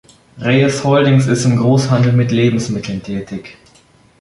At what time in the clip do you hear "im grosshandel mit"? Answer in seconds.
1.45-2.31